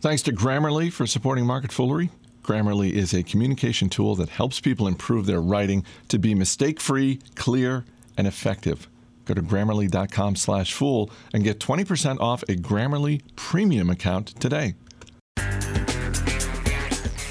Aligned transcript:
Thanks 0.00 0.22
to 0.22 0.32
Grammarly 0.32 0.90
for 0.90 1.06
supporting 1.06 1.44
Market 1.44 1.70
Foolery. 1.70 2.08
Grammarly 2.42 2.90
is 2.90 3.12
a 3.12 3.22
communication 3.22 3.90
tool 3.90 4.14
that 4.16 4.30
helps 4.30 4.58
people 4.58 4.88
improve 4.88 5.26
their 5.26 5.42
writing 5.42 5.84
to 6.08 6.18
be 6.18 6.34
mistake-free, 6.34 7.20
clear, 7.34 7.84
and 8.16 8.26
effective. 8.26 8.88
Go 9.26 9.34
to 9.34 9.42
grammarly.com 9.42 10.36
slash 10.36 10.72
fool 10.72 11.10
and 11.34 11.44
get 11.44 11.60
20% 11.60 12.18
off 12.18 12.42
a 12.44 12.56
Grammarly 12.56 13.20
premium 13.36 13.90
account 13.90 14.28
today. 14.40 14.74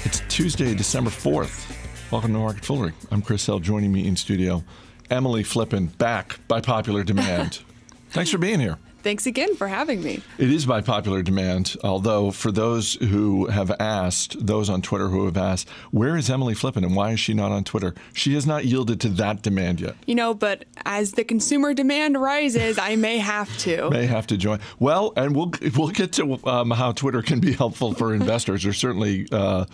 It's 0.04 0.20
Tuesday, 0.28 0.72
December 0.72 1.10
4th. 1.10 2.12
Welcome 2.12 2.32
to 2.34 2.38
Market 2.38 2.64
Foolery. 2.64 2.92
I'm 3.10 3.20
Chris 3.20 3.44
Hill. 3.44 3.58
Joining 3.58 3.90
me 3.90 4.06
in 4.06 4.14
studio, 4.14 4.62
Emily 5.10 5.42
Flippen, 5.42 5.98
back 5.98 6.38
by 6.46 6.60
popular 6.60 7.02
demand. 7.02 7.62
Thanks 8.10 8.30
for 8.30 8.38
being 8.38 8.60
here. 8.60 8.78
Thanks 9.02 9.26
again 9.26 9.56
for 9.56 9.68
having 9.68 10.02
me. 10.02 10.22
It 10.38 10.50
is 10.50 10.66
by 10.66 10.80
popular 10.82 11.22
demand, 11.22 11.76
although 11.82 12.30
for 12.30 12.52
those 12.52 12.94
who 12.94 13.46
have 13.46 13.70
asked, 13.80 14.44
those 14.46 14.68
on 14.68 14.82
Twitter 14.82 15.08
who 15.08 15.24
have 15.24 15.36
asked, 15.36 15.68
where 15.90 16.16
is 16.16 16.28
Emily 16.28 16.54
Flippen 16.54 16.84
and 16.84 16.94
why 16.94 17.12
is 17.12 17.20
she 17.20 17.32
not 17.32 17.50
on 17.50 17.64
Twitter? 17.64 17.94
She 18.12 18.34
has 18.34 18.46
not 18.46 18.64
yielded 18.64 19.00
to 19.02 19.08
that 19.10 19.42
demand 19.42 19.80
yet. 19.80 19.96
You 20.06 20.14
know, 20.14 20.34
but 20.34 20.64
as 20.84 21.12
the 21.12 21.24
consumer 21.24 21.72
demand 21.72 22.20
rises, 22.20 22.78
I 22.78 22.96
may 22.96 23.18
have 23.18 23.56
to. 23.58 23.90
May 24.00 24.06
have 24.06 24.26
to 24.28 24.36
join. 24.36 24.60
Well, 24.78 25.12
and 25.16 25.34
we'll 25.34 25.52
we'll 25.76 25.88
get 25.88 26.12
to 26.14 26.38
um, 26.44 26.70
how 26.70 26.92
Twitter 26.92 27.22
can 27.22 27.40
be 27.40 27.52
helpful 27.52 27.94
for 27.94 28.14
investors, 28.14 28.64
or 28.66 28.72
certainly. 28.72 29.26
Uh, 29.30 29.66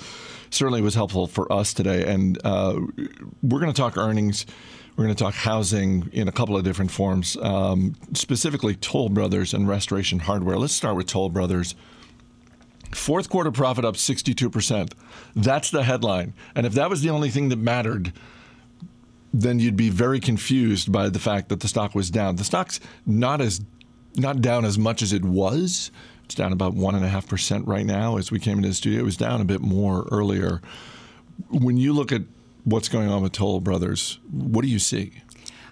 certainly 0.50 0.80
was 0.80 0.94
helpful 0.94 1.26
for 1.26 1.52
us 1.52 1.74
today, 1.74 2.06
and 2.06 2.38
uh, 2.44 2.78
we're 3.42 3.60
going 3.60 3.72
to 3.72 3.76
talk 3.76 3.96
earnings 3.96 4.46
we're 4.96 5.04
going 5.04 5.14
to 5.14 5.22
talk 5.22 5.34
housing 5.34 6.08
in 6.12 6.26
a 6.26 6.32
couple 6.32 6.56
of 6.56 6.64
different 6.64 6.90
forms, 6.90 7.36
um, 7.42 7.94
specifically 8.14 8.74
Toll 8.74 9.10
Brothers 9.10 9.52
and 9.52 9.68
Restoration 9.68 10.20
Hardware. 10.20 10.56
Let's 10.56 10.72
start 10.72 10.96
with 10.96 11.06
Toll 11.06 11.28
Brothers. 11.28 11.74
Fourth 12.92 13.28
quarter 13.28 13.50
profit 13.50 13.84
up 13.84 13.96
62%. 13.96 14.92
That's 15.34 15.70
the 15.70 15.82
headline. 15.82 16.32
And 16.54 16.64
if 16.64 16.72
that 16.74 16.88
was 16.88 17.02
the 17.02 17.10
only 17.10 17.28
thing 17.28 17.50
that 17.50 17.58
mattered, 17.58 18.14
then 19.34 19.58
you'd 19.58 19.76
be 19.76 19.90
very 19.90 20.18
confused 20.18 20.90
by 20.90 21.10
the 21.10 21.18
fact 21.18 21.50
that 21.50 21.60
the 21.60 21.68
stock 21.68 21.94
was 21.94 22.10
down. 22.10 22.36
The 22.36 22.44
stock's 22.44 22.80
not 23.04 23.42
as 23.42 23.60
not 24.16 24.40
down 24.40 24.64
as 24.64 24.78
much 24.78 25.02
as 25.02 25.12
it 25.12 25.22
was. 25.22 25.90
It's 26.24 26.34
down 26.34 26.52
about 26.52 26.72
one 26.72 26.94
and 26.94 27.04
a 27.04 27.08
half 27.08 27.28
percent 27.28 27.66
right 27.66 27.84
now. 27.84 28.16
As 28.16 28.30
we 28.30 28.38
came 28.38 28.56
into 28.56 28.68
the 28.68 28.74
studio, 28.74 29.00
it 29.00 29.04
was 29.04 29.18
down 29.18 29.42
a 29.42 29.44
bit 29.44 29.60
more 29.60 30.08
earlier. 30.10 30.62
When 31.50 31.76
you 31.76 31.92
look 31.92 32.12
at 32.12 32.22
what's 32.66 32.88
going 32.88 33.08
on 33.08 33.22
with 33.22 33.32
Toll 33.32 33.60
Brothers. 33.60 34.18
What 34.30 34.62
do 34.62 34.68
you 34.68 34.80
see? 34.80 35.12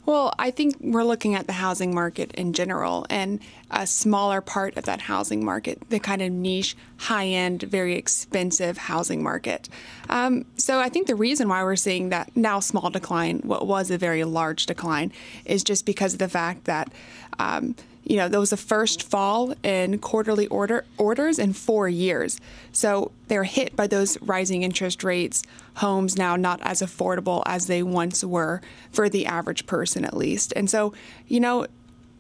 Well, 0.07 0.33
I 0.39 0.51
think 0.51 0.77
we're 0.81 1.03
looking 1.03 1.35
at 1.35 1.47
the 1.47 1.55
housing 1.55 1.95
market 1.95 2.31
in 2.33 2.53
general 2.53 3.07
and 3.11 3.41
a 3.71 3.87
smaller 3.87 4.41
part 4.41 4.77
of 4.77 4.85
that 4.85 5.01
housing 5.01 5.45
market, 5.45 5.83
the 5.89 5.99
kind 5.99 6.23
of 6.23 6.31
niche, 6.31 6.77
high 6.99 7.27
end, 7.27 7.63
very 7.63 7.97
expensive 7.97 8.77
housing 8.77 9.23
market. 9.23 9.69
Um, 10.11 10.45
so 10.57 10.79
I 10.79 10.89
think 10.89 11.07
the 11.07 11.15
reason 11.15 11.49
why 11.49 11.65
we're 11.65 11.75
seeing 11.75 12.11
that 12.11 12.37
now 12.37 12.61
small 12.61 12.91
decline, 12.91 13.41
what 13.41 13.67
was 13.67 13.91
a 13.91 13.99
very 13.99 14.25
large 14.25 14.67
decline, 14.67 15.11
is 15.47 15.65
just 15.65 15.87
because 15.87 16.13
of 16.13 16.19
the 16.21 16.29
fact 16.29 16.65
that. 16.65 16.93
Um, 17.39 17.75
you 18.05 18.17
know, 18.17 18.29
that 18.29 18.39
was 18.39 18.51
the 18.51 18.57
first 18.57 19.03
fall 19.03 19.55
in 19.63 19.99
quarterly 19.99 20.47
order 20.49 20.85
orders 20.99 21.39
in 21.39 21.53
four 21.53 21.89
years. 21.89 22.39
So 22.73 23.13
they're 23.29 23.45
hit 23.45 23.75
by 23.75 23.87
those 23.87 24.21
rising 24.21 24.63
interest 24.63 25.03
rates, 25.03 25.43
homes 25.77 26.17
now 26.17 26.37
not 26.37 26.61
as 26.63 26.83
affordable 26.83 27.43
as 27.47 27.67
they 27.67 27.83
once 27.83 28.23
were 28.23 28.61
for 28.93 29.09
the 29.09 29.27
average 29.27 29.67
person 29.67 30.05
at 30.05 30.17
least. 30.17 30.53
And 30.55 30.69
so, 30.69 30.93
you 31.29 31.41
know, 31.41 31.67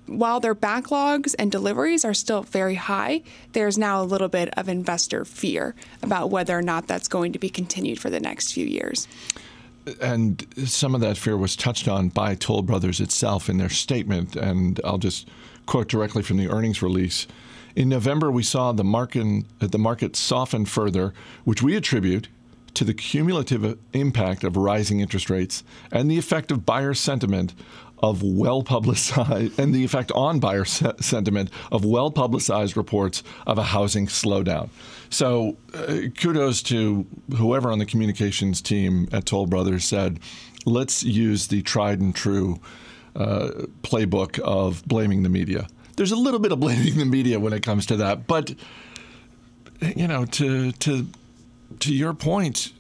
while 0.06 0.40
their 0.40 0.54
backlogs 0.54 1.34
and 1.38 1.50
deliveries 1.50 2.04
are 2.04 2.14
still 2.14 2.42
very 2.42 2.74
high, 2.74 3.22
there's 3.52 3.78
now 3.78 4.02
a 4.02 4.04
little 4.04 4.28
bit 4.28 4.50
of 4.56 4.68
investor 4.68 5.24
fear 5.24 5.74
about 6.02 6.30
whether 6.30 6.56
or 6.56 6.62
not 6.62 6.86
that's 6.86 7.08
going 7.08 7.32
to 7.32 7.38
be 7.38 7.48
continued 7.48 7.98
for 7.98 8.10
the 8.10 8.20
next 8.20 8.52
few 8.52 8.66
years. 8.66 9.08
And 10.00 10.46
some 10.66 10.94
of 10.94 11.00
that 11.02 11.16
fear 11.18 11.36
was 11.36 11.56
touched 11.56 11.88
on 11.88 12.08
by 12.08 12.34
Toll 12.34 12.62
Brothers 12.62 13.00
itself 13.00 13.50
in 13.50 13.58
their 13.58 13.68
statement. 13.68 14.34
And 14.36 14.80
I'll 14.84 14.98
just 14.98 15.28
quote 15.66 15.88
directly 15.88 16.22
from 16.22 16.36
the 16.36 16.48
earnings 16.48 16.82
release. 16.82 17.26
In 17.76 17.88
November, 17.88 18.30
we 18.30 18.42
saw 18.42 18.72
the 18.72 18.84
market, 18.84 19.44
the 19.58 19.78
market 19.78 20.14
soften 20.14 20.64
further, 20.64 21.12
which 21.44 21.62
we 21.62 21.74
attribute 21.74 22.28
to 22.74 22.84
the 22.84 22.94
cumulative 22.94 23.78
impact 23.92 24.44
of 24.44 24.56
rising 24.56 25.00
interest 25.00 25.30
rates 25.30 25.64
and 25.92 26.10
the 26.10 26.18
effect 26.18 26.50
of 26.50 26.66
buyer 26.66 26.94
sentiment 26.94 27.54
of 28.02 28.22
well 28.22 28.62
publicized 28.62 29.58
and 29.58 29.74
the 29.74 29.84
effect 29.84 30.12
on 30.12 30.38
buyer 30.38 30.64
se- 30.64 30.92
sentiment 31.00 31.50
of 31.72 31.84
well 31.84 32.10
publicized 32.10 32.76
reports 32.76 33.22
of 33.46 33.58
a 33.58 33.62
housing 33.62 34.06
slowdown. 34.06 34.68
So, 35.08 35.56
uh, 35.72 36.08
kudos 36.18 36.62
to 36.64 37.06
whoever 37.36 37.70
on 37.70 37.78
the 37.78 37.86
communications 37.86 38.60
team 38.60 39.08
at 39.12 39.26
Toll 39.26 39.46
Brothers 39.46 39.84
said, 39.84 40.20
let's 40.66 41.02
use 41.02 41.48
the 41.48 41.62
tried 41.62 42.00
and 42.00 42.14
true 42.14 42.60
uh, 43.14 43.66
playbook 43.82 44.38
of 44.40 44.84
blaming 44.86 45.22
the 45.22 45.28
media. 45.28 45.66
There's 45.96 46.12
a 46.12 46.16
little 46.16 46.40
bit 46.40 46.52
of 46.52 46.60
blaming 46.60 46.96
the 46.98 47.04
media 47.04 47.38
when 47.38 47.52
it 47.52 47.62
comes 47.62 47.86
to 47.86 47.96
that, 47.96 48.26
but 48.26 48.54
you 49.80 50.08
know, 50.08 50.24
to 50.24 50.72
to 50.72 51.06
to 51.80 51.94
your 51.94 52.14
point, 52.14 52.72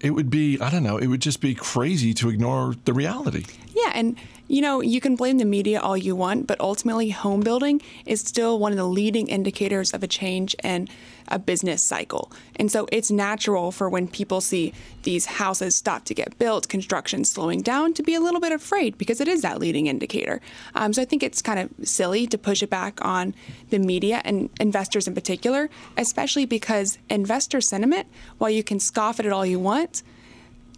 it 0.00 0.10
would 0.10 0.30
be 0.30 0.58
I 0.60 0.70
don't 0.70 0.82
know, 0.82 0.98
it 0.98 1.08
would 1.08 1.22
just 1.22 1.40
be 1.40 1.54
crazy 1.54 2.14
to 2.14 2.28
ignore 2.28 2.74
the 2.84 2.92
reality. 2.92 3.44
Yeah, 3.78 3.92
and 3.94 4.16
you 4.48 4.62
know, 4.62 4.80
you 4.80 5.00
can 5.00 5.14
blame 5.14 5.38
the 5.38 5.44
media 5.44 5.78
all 5.78 5.96
you 5.96 6.16
want, 6.16 6.46
but 6.46 6.58
ultimately, 6.58 7.10
home 7.10 7.40
building 7.40 7.80
is 8.06 8.20
still 8.20 8.58
one 8.58 8.72
of 8.72 8.78
the 8.78 8.86
leading 8.86 9.28
indicators 9.28 9.92
of 9.92 10.02
a 10.02 10.08
change 10.08 10.56
in 10.64 10.88
a 11.28 11.38
business 11.38 11.82
cycle. 11.82 12.32
And 12.56 12.72
so 12.72 12.88
it's 12.90 13.10
natural 13.10 13.70
for 13.70 13.88
when 13.88 14.08
people 14.08 14.40
see 14.40 14.72
these 15.02 15.26
houses 15.26 15.76
stop 15.76 16.06
to 16.06 16.14
get 16.14 16.38
built, 16.38 16.68
construction 16.68 17.24
slowing 17.24 17.60
down, 17.60 17.92
to 17.94 18.02
be 18.02 18.14
a 18.14 18.20
little 18.20 18.40
bit 18.40 18.50
afraid 18.50 18.98
because 18.98 19.20
it 19.20 19.28
is 19.28 19.42
that 19.42 19.60
leading 19.60 19.86
indicator. 19.86 20.40
Um, 20.74 20.92
so 20.94 21.02
I 21.02 21.04
think 21.04 21.22
it's 21.22 21.42
kind 21.42 21.60
of 21.60 21.86
silly 21.86 22.26
to 22.26 22.38
push 22.38 22.62
it 22.62 22.70
back 22.70 23.04
on 23.04 23.34
the 23.68 23.78
media 23.78 24.22
and 24.24 24.48
investors 24.58 25.06
in 25.06 25.14
particular, 25.14 25.68
especially 25.98 26.46
because 26.46 26.98
investor 27.10 27.60
sentiment, 27.60 28.08
while 28.38 28.50
you 28.50 28.64
can 28.64 28.80
scoff 28.80 29.20
at 29.20 29.26
it 29.26 29.32
all 29.32 29.46
you 29.46 29.60
want, 29.60 30.02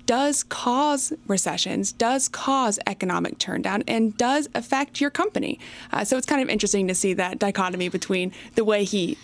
does 0.07 0.43
cause 0.43 1.13
recessions, 1.27 1.93
does 1.93 2.29
cause 2.29 2.79
economic 2.87 3.39
turndown, 3.39 3.83
and 3.87 4.17
does 4.17 4.49
affect 4.55 5.01
your 5.01 5.11
company. 5.11 5.59
Uh, 5.93 6.05
so 6.05 6.17
it's 6.17 6.27
kind 6.27 6.43
of 6.43 6.49
interesting 6.49 6.89
to 6.89 6.95
see 6.95 7.15
that 7.15 7.39
dichotomy 7.39 7.89
between 7.89 8.33
the 8.55 8.65
way 8.65 8.85
he 8.85 9.17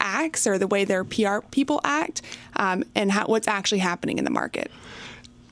acts 0.00 0.46
or 0.46 0.58
the 0.58 0.66
way 0.66 0.84
their 0.84 1.04
PR 1.04 1.38
people 1.50 1.80
act 1.84 2.22
um, 2.56 2.84
and 2.94 3.10
how, 3.12 3.26
what's 3.26 3.48
actually 3.48 3.78
happening 3.78 4.18
in 4.18 4.24
the 4.24 4.30
market. 4.30 4.70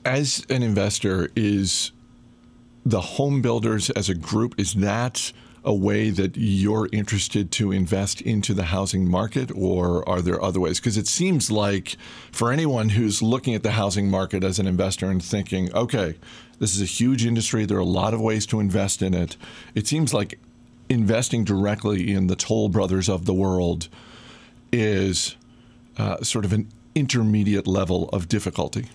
As 0.05 0.45
an 0.49 0.63
investor, 0.63 1.29
is 1.35 1.91
the 2.85 3.01
home 3.01 3.41
builders 3.41 3.89
as 3.91 4.09
a 4.09 4.13
group, 4.13 4.59
is 4.59 4.73
that 4.75 5.31
a 5.65 5.73
way 5.73 6.09
that 6.09 6.35
you're 6.35 6.89
interested 6.91 7.51
to 7.51 7.71
invest 7.71 8.21
into 8.21 8.53
the 8.53 8.65
housing 8.65 9.09
market, 9.09 9.51
or 9.55 10.07
are 10.07 10.21
there 10.21 10.41
other 10.43 10.59
ways? 10.59 10.79
Because 10.79 10.97
it 10.97 11.07
seems 11.07 11.49
like 11.49 11.95
for 12.31 12.51
anyone 12.51 12.89
who's 12.89 13.21
looking 13.21 13.55
at 13.55 13.63
the 13.63 13.71
housing 13.71 14.09
market 14.09 14.43
as 14.43 14.59
an 14.59 14.67
investor 14.67 15.09
and 15.09 15.23
thinking, 15.23 15.73
okay, 15.73 16.15
this 16.59 16.75
is 16.75 16.81
a 16.81 16.85
huge 16.85 17.25
industry, 17.25 17.65
there 17.65 17.77
are 17.77 17.81
a 17.81 17.85
lot 17.85 18.13
of 18.13 18.21
ways 18.21 18.45
to 18.47 18.59
invest 18.59 19.01
in 19.01 19.13
it, 19.13 19.37
it 19.73 19.87
seems 19.87 20.13
like 20.13 20.39
investing 20.89 21.43
directly 21.43 22.11
in 22.11 22.27
the 22.27 22.35
Toll 22.35 22.69
Brothers 22.69 23.09
of 23.09 23.25
the 23.25 23.33
world 23.33 23.87
is 24.71 25.35
uh, 25.97 26.21
sort 26.23 26.45
of 26.45 26.53
an 26.53 26.67
intermediate 26.95 27.67
level 27.67 28.09
of 28.09 28.27
difficulty. 28.27 28.87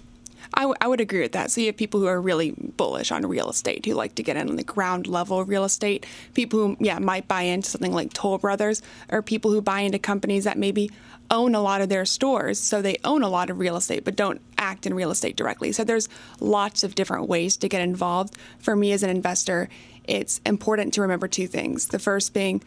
I, 0.55 0.63
w- 0.63 0.77
I 0.81 0.89
would 0.89 1.01
agree 1.01 1.21
with 1.21 1.33
that. 1.33 1.51
So 1.51 1.61
you 1.61 1.69
have 1.69 1.77
people 1.77 2.01
who 2.01 2.07
are 2.07 2.21
really 2.21 2.53
bullish 2.53 3.13
on 3.13 3.27
real 3.27 3.51
estate, 3.51 3.87
who 3.87 3.95
like 3.95 4.15
to 4.17 4.23
get 4.23 4.37
in 4.37 4.49
on 4.49 4.57
the 4.57 4.65
ground 4.65 5.07
level 5.07 5.45
real 5.45 5.65
estate. 5.65 6.07
People 6.35 6.59
who, 6.61 6.77
yeah, 6.81 6.99
might 6.99 7.29
buy 7.29 7.43
into 7.43 7.71
something 7.71 7.93
like 7.93 8.13
Toll 8.13 8.39
Brothers, 8.39 8.83
or 9.09 9.23
people 9.23 9.51
who 9.51 9.61
buy 9.61 9.81
into 9.81 9.99
companies 9.99 10.45
that 10.45 10.59
maybe 10.59 10.91
own 11.31 11.55
a 11.55 11.61
lot 11.61 11.81
of 11.81 11.89
their 11.89 12.07
stores, 12.07 12.59
so 12.59 12.81
they 12.81 12.97
own 13.05 13.23
a 13.23 13.29
lot 13.29 13.51
of 13.51 13.59
real 13.59 13.77
estate 13.77 14.05
but 14.05 14.17
don't 14.17 14.41
act 14.57 14.87
in 14.87 14.95
real 14.95 15.11
estate 15.11 15.37
directly. 15.37 15.73
So 15.73 15.85
there's 15.85 16.09
lots 16.41 16.83
of 16.83 16.95
different 16.95 17.29
ways 17.29 17.57
to 17.59 17.69
get 17.69 17.83
involved. 17.83 18.37
For 18.59 18.75
me 18.75 18.93
as 18.93 19.03
an 19.03 19.11
investor, 19.11 19.69
it's 20.05 20.41
important 20.47 20.95
to 20.95 21.03
remember 21.03 21.29
two 21.29 21.47
things. 21.47 21.89
The 21.89 21.99
first 21.99 22.33
being 22.33 22.63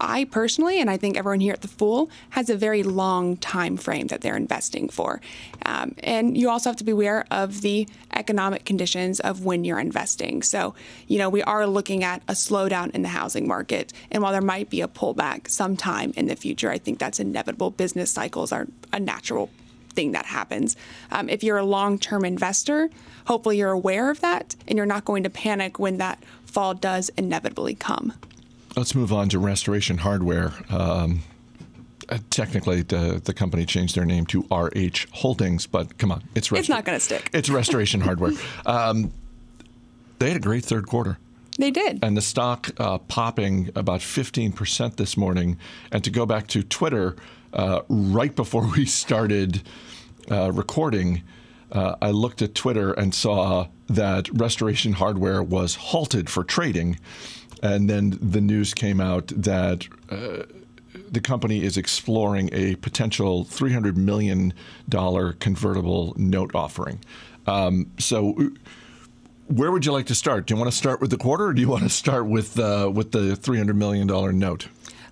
I 0.00 0.24
personally, 0.24 0.80
and 0.80 0.90
I 0.90 0.96
think 0.96 1.16
everyone 1.16 1.40
here 1.40 1.52
at 1.52 1.62
the 1.62 1.68
Fool, 1.68 2.10
has 2.30 2.50
a 2.50 2.56
very 2.56 2.82
long 2.82 3.36
time 3.36 3.76
frame 3.76 4.08
that 4.08 4.20
they're 4.20 4.36
investing 4.36 4.88
for. 4.88 5.20
Um, 5.64 5.94
and 6.02 6.36
you 6.36 6.50
also 6.50 6.70
have 6.70 6.76
to 6.78 6.84
be 6.84 6.92
aware 6.92 7.24
of 7.30 7.60
the 7.60 7.86
economic 8.14 8.64
conditions 8.64 9.20
of 9.20 9.44
when 9.44 9.64
you're 9.64 9.78
investing. 9.78 10.42
So, 10.42 10.74
you 11.06 11.18
know, 11.18 11.28
we 11.28 11.42
are 11.42 11.66
looking 11.66 12.02
at 12.02 12.22
a 12.28 12.32
slowdown 12.32 12.90
in 12.90 13.02
the 13.02 13.08
housing 13.08 13.46
market. 13.46 13.92
And 14.10 14.22
while 14.22 14.32
there 14.32 14.40
might 14.40 14.70
be 14.70 14.80
a 14.80 14.88
pullback 14.88 15.48
sometime 15.48 16.12
in 16.16 16.26
the 16.26 16.36
future, 16.36 16.70
I 16.70 16.78
think 16.78 16.98
that's 16.98 17.20
inevitable. 17.20 17.70
Business 17.70 18.10
cycles 18.10 18.50
are 18.52 18.66
a 18.92 18.98
natural 18.98 19.50
thing 19.92 20.12
that 20.12 20.26
happens. 20.26 20.76
Um, 21.10 21.28
if 21.28 21.44
you're 21.44 21.58
a 21.58 21.64
long 21.64 21.98
term 21.98 22.24
investor, 22.24 22.90
hopefully 23.26 23.58
you're 23.58 23.70
aware 23.70 24.10
of 24.10 24.20
that 24.20 24.56
and 24.66 24.76
you're 24.76 24.86
not 24.86 25.04
going 25.04 25.22
to 25.22 25.30
panic 25.30 25.78
when 25.78 25.98
that 25.98 26.22
fall 26.44 26.74
does 26.74 27.10
inevitably 27.10 27.74
come. 27.74 28.14
Let's 28.76 28.94
move 28.94 29.12
on 29.12 29.28
to 29.30 29.38
restoration 29.38 29.98
hardware. 29.98 30.52
Um, 30.70 31.22
Uh, 32.08 32.18
technically, 32.30 32.82
the, 32.82 33.22
the 33.24 33.32
company 33.32 33.64
changed 33.64 33.94
their 33.94 34.04
name 34.04 34.26
to 34.26 34.42
RH 34.50 35.06
Holdings, 35.12 35.66
but 35.66 35.96
come 35.98 36.10
on, 36.12 36.22
it's 36.34 36.50
it's 36.52 36.68
not 36.68 36.84
going 36.84 36.96
to 36.98 37.04
stick. 37.04 37.30
It's 37.32 37.48
Restoration 37.48 38.00
Hardware. 38.00 38.32
Um, 38.66 39.12
they 40.18 40.28
had 40.28 40.36
a 40.36 40.40
great 40.40 40.64
third 40.64 40.88
quarter. 40.88 41.16
They 41.58 41.70
did. 41.70 42.00
And 42.02 42.16
the 42.16 42.20
stock 42.20 42.70
uh, 42.78 42.98
popping 42.98 43.70
about 43.76 44.00
15% 44.00 44.96
this 44.96 45.16
morning. 45.16 45.58
And 45.92 46.02
to 46.04 46.10
go 46.10 46.26
back 46.26 46.48
to 46.48 46.62
Twitter, 46.62 47.16
uh, 47.54 47.82
right 47.88 48.34
before 48.34 48.66
we 48.76 48.84
started 48.84 49.62
uh, 50.30 50.50
recording, 50.52 51.22
uh, 51.70 51.94
I 52.02 52.10
looked 52.10 52.42
at 52.42 52.54
Twitter 52.54 52.92
and 52.92 53.14
saw 53.14 53.68
that 53.88 54.28
Restoration 54.38 54.94
Hardware 54.94 55.42
was 55.42 55.76
halted 55.76 56.28
for 56.28 56.42
trading. 56.44 56.98
And 57.62 57.88
then 57.88 58.18
the 58.20 58.40
news 58.40 58.74
came 58.74 59.00
out 59.00 59.28
that 59.28 59.86
uh, 60.10 60.42
the 61.10 61.20
company 61.20 61.62
is 61.62 61.76
exploring 61.76 62.50
a 62.52 62.76
potential 62.76 63.44
$300 63.44 63.96
million 63.96 64.52
convertible 65.38 66.14
note 66.16 66.54
offering. 66.54 67.00
Um, 67.46 67.90
so, 67.98 68.50
where 69.48 69.70
would 69.70 69.84
you 69.84 69.92
like 69.92 70.06
to 70.06 70.14
start? 70.14 70.46
Do 70.46 70.54
you 70.54 70.60
want 70.60 70.70
to 70.70 70.76
start 70.76 71.00
with 71.00 71.10
the 71.10 71.16
quarter, 71.16 71.46
or 71.46 71.52
do 71.52 71.60
you 71.60 71.68
want 71.68 71.82
to 71.82 71.88
start 71.88 72.26
with 72.26 72.58
uh, 72.58 72.90
with 72.92 73.12
the 73.12 73.36
$300 73.36 73.74
million 73.74 74.06
note? 74.38 74.68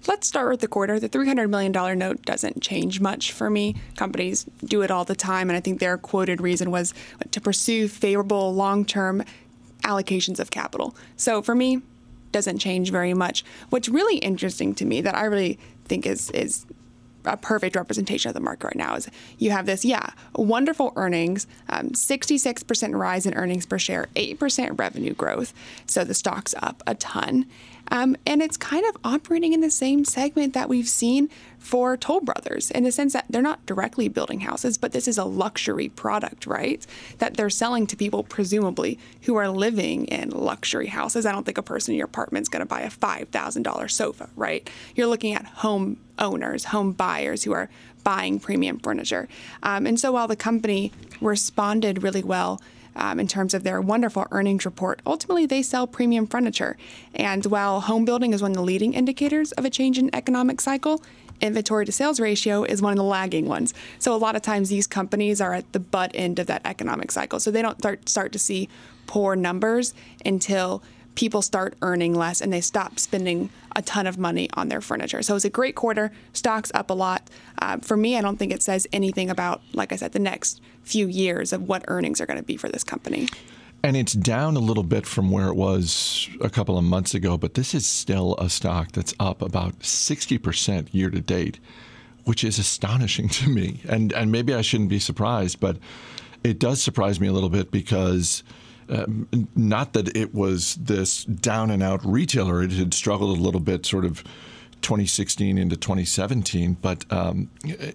Let's 0.06 0.26
start 0.26 0.50
with 0.50 0.60
the 0.60 0.68
quarter. 0.68 0.98
The 0.98 1.10
$300 1.10 1.50
million 1.50 1.72
note 1.98 2.22
doesn't 2.22 2.62
change 2.62 3.00
much 3.00 3.32
for 3.32 3.50
me. 3.50 3.76
Companies 3.96 4.44
do 4.64 4.80
it 4.80 4.90
all 4.90 5.04
the 5.04 5.14
time, 5.14 5.50
and 5.50 5.56
I 5.56 5.60
think 5.60 5.78
their 5.78 5.98
quoted 5.98 6.40
reason 6.40 6.70
was 6.70 6.94
to 7.30 7.40
pursue 7.40 7.86
favorable 7.86 8.54
long 8.54 8.84
term 8.84 9.22
allocations 9.82 10.38
of 10.38 10.50
capital. 10.50 10.96
So 11.16 11.42
for 11.42 11.54
me, 11.54 11.82
doesn't 12.32 12.58
change 12.58 12.90
very 12.90 13.14
much. 13.14 13.44
What's 13.70 13.88
really 13.88 14.18
interesting 14.18 14.74
to 14.76 14.84
me 14.84 15.00
that 15.00 15.16
I 15.16 15.24
really 15.24 15.58
think 15.84 16.06
is 16.06 16.30
is 16.30 16.66
a 17.24 17.36
perfect 17.36 17.76
representation 17.76 18.28
of 18.28 18.34
the 18.34 18.40
market 18.40 18.66
right 18.66 18.76
now 18.76 18.94
is 18.94 19.08
you 19.38 19.50
have 19.50 19.66
this, 19.66 19.84
yeah, 19.84 20.10
wonderful 20.34 20.92
earnings, 20.96 21.46
um, 21.68 21.90
66% 21.90 22.98
rise 22.98 23.26
in 23.26 23.34
earnings 23.34 23.66
per 23.66 23.78
share, 23.78 24.08
8% 24.16 24.78
revenue 24.78 25.14
growth. 25.14 25.52
So 25.86 26.04
the 26.04 26.14
stock's 26.14 26.54
up 26.62 26.82
a 26.86 26.94
ton. 26.94 27.46
Um, 27.90 28.16
and 28.26 28.40
it's 28.42 28.56
kind 28.56 28.84
of 28.86 28.96
operating 29.04 29.52
in 29.52 29.60
the 29.60 29.70
same 29.70 30.04
segment 30.04 30.54
that 30.54 30.68
we've 30.68 30.88
seen 30.88 31.28
for 31.58 31.96
Toll 31.96 32.20
Brothers 32.20 32.70
in 32.70 32.84
the 32.84 32.92
sense 32.92 33.12
that 33.12 33.26
they're 33.28 33.42
not 33.42 33.64
directly 33.66 34.08
building 34.08 34.40
houses, 34.40 34.78
but 34.78 34.92
this 34.92 35.06
is 35.06 35.18
a 35.18 35.24
luxury 35.24 35.88
product, 35.88 36.46
right? 36.46 36.86
That 37.18 37.34
they're 37.34 37.50
selling 37.50 37.86
to 37.88 37.96
people, 37.96 38.22
presumably, 38.22 38.98
who 39.22 39.36
are 39.36 39.48
living 39.48 40.06
in 40.06 40.30
luxury 40.30 40.86
houses. 40.86 41.26
I 41.26 41.32
don't 41.32 41.44
think 41.44 41.58
a 41.58 41.62
person 41.62 41.92
in 41.92 41.98
your 41.98 42.06
apartment 42.06 42.44
is 42.44 42.48
going 42.48 42.60
to 42.60 42.66
buy 42.66 42.80
a 42.80 42.90
$5,000 42.90 43.90
sofa, 43.90 44.30
right? 44.36 44.68
You're 44.94 45.06
looking 45.06 45.34
at 45.34 45.44
home 45.46 45.98
owners, 46.18 46.66
home 46.66 46.92
buyers 46.92 47.44
who 47.44 47.52
are 47.52 47.68
buying 48.04 48.40
premium 48.40 48.78
furniture. 48.78 49.28
Um, 49.62 49.86
and 49.86 50.00
so 50.00 50.12
while 50.12 50.28
the 50.28 50.36
company 50.36 50.92
responded 51.20 52.02
really 52.02 52.22
well, 52.22 52.60
um, 52.96 53.20
in 53.20 53.26
terms 53.26 53.54
of 53.54 53.62
their 53.62 53.80
wonderful 53.80 54.26
earnings 54.30 54.64
report. 54.64 55.00
Ultimately, 55.06 55.46
they 55.46 55.62
sell 55.62 55.86
premium 55.86 56.26
furniture. 56.26 56.76
And 57.14 57.44
while 57.46 57.80
home 57.80 58.04
building 58.04 58.32
is 58.32 58.42
one 58.42 58.52
of 58.52 58.56
the 58.56 58.62
leading 58.62 58.94
indicators 58.94 59.52
of 59.52 59.64
a 59.64 59.70
change 59.70 59.98
in 59.98 60.14
economic 60.14 60.60
cycle, 60.60 61.02
inventory 61.40 61.86
to 61.86 61.92
sales 61.92 62.20
ratio 62.20 62.64
is 62.64 62.82
one 62.82 62.92
of 62.92 62.98
the 62.98 63.04
lagging 63.04 63.46
ones. 63.46 63.72
So 63.98 64.14
a 64.14 64.18
lot 64.18 64.36
of 64.36 64.42
times 64.42 64.68
these 64.68 64.86
companies 64.86 65.40
are 65.40 65.54
at 65.54 65.72
the 65.72 65.80
butt 65.80 66.10
end 66.14 66.38
of 66.38 66.46
that 66.48 66.62
economic 66.64 67.10
cycle. 67.10 67.40
So 67.40 67.50
they 67.50 67.62
don't 67.62 67.78
start, 67.78 68.08
start 68.08 68.32
to 68.32 68.38
see 68.38 68.68
poor 69.06 69.36
numbers 69.36 69.94
until 70.24 70.82
people 71.20 71.42
start 71.42 71.74
earning 71.82 72.14
less 72.14 72.40
and 72.40 72.50
they 72.50 72.62
stop 72.62 72.98
spending 72.98 73.50
a 73.76 73.82
ton 73.82 74.06
of 74.06 74.16
money 74.16 74.48
on 74.54 74.70
their 74.70 74.80
furniture. 74.80 75.20
So 75.20 75.36
it's 75.36 75.44
a 75.44 75.50
great 75.50 75.74
quarter. 75.74 76.10
Stocks 76.32 76.72
up 76.72 76.88
a 76.88 76.94
lot. 76.94 77.28
Uh, 77.58 77.76
for 77.76 77.94
me, 77.94 78.16
I 78.16 78.22
don't 78.22 78.38
think 78.38 78.52
it 78.54 78.62
says 78.62 78.86
anything 78.90 79.28
about, 79.28 79.60
like 79.74 79.92
I 79.92 79.96
said, 79.96 80.12
the 80.12 80.18
next 80.18 80.62
few 80.82 81.06
years 81.06 81.52
of 81.52 81.68
what 81.68 81.84
earnings 81.88 82.22
are 82.22 82.26
going 82.26 82.38
to 82.38 82.42
be 82.42 82.56
for 82.56 82.70
this 82.70 82.82
company. 82.82 83.28
And 83.82 83.98
it's 83.98 84.14
down 84.14 84.56
a 84.56 84.60
little 84.60 84.82
bit 84.82 85.04
from 85.04 85.30
where 85.30 85.48
it 85.48 85.56
was 85.56 86.26
a 86.40 86.48
couple 86.48 86.78
of 86.78 86.84
months 86.84 87.12
ago, 87.12 87.36
but 87.36 87.52
this 87.52 87.74
is 87.74 87.86
still 87.86 88.34
a 88.38 88.48
stock 88.48 88.92
that's 88.92 89.12
up 89.20 89.42
about 89.42 89.78
60% 89.80 90.88
year 90.94 91.10
to 91.10 91.20
date, 91.20 91.60
which 92.24 92.42
is 92.42 92.58
astonishing 92.58 93.28
to 93.28 93.50
me. 93.50 93.82
And 93.86 94.10
and 94.14 94.32
maybe 94.32 94.54
I 94.54 94.62
shouldn't 94.62 94.88
be 94.88 94.98
surprised, 94.98 95.60
but 95.60 95.76
it 96.42 96.58
does 96.58 96.82
surprise 96.82 97.20
me 97.20 97.28
a 97.28 97.32
little 97.32 97.50
bit 97.50 97.70
because 97.70 98.42
not 99.54 99.92
that 99.92 100.16
it 100.16 100.34
was 100.34 100.74
this 100.76 101.24
down 101.24 101.70
and 101.70 101.82
out 101.82 102.04
retailer. 102.04 102.62
It 102.62 102.72
had 102.72 102.92
struggled 102.94 103.38
a 103.38 103.40
little 103.40 103.60
bit, 103.60 103.86
sort 103.86 104.04
of 104.04 104.24
2016 104.82 105.58
into 105.58 105.76
2017, 105.76 106.76
but 106.80 107.04
um, 107.12 107.50